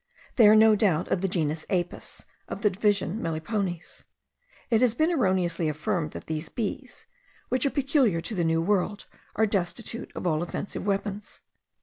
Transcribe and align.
They 0.35 0.47
are 0.47 0.55
no 0.55 0.75
doubt 0.75 1.09
of 1.09 1.21
the 1.21 1.27
genus 1.27 1.63
Apis, 1.69 2.25
of 2.47 2.61
the 2.63 2.71
division 2.71 3.19
melipones. 3.21 4.03
It 4.71 4.81
has 4.81 4.95
been 4.95 5.11
erroneously 5.11 5.69
affirmed 5.69 6.13
that 6.13 6.25
these 6.25 6.49
bees, 6.49 7.05
which 7.49 7.67
are 7.67 7.69
peculiar 7.69 8.19
to 8.19 8.33
the 8.33 8.43
New 8.43 8.63
World, 8.63 9.05
are 9.35 9.45
destitute 9.45 10.11
of 10.15 10.25
all 10.25 10.41
offensive 10.41 10.87
weapons. 10.87 11.41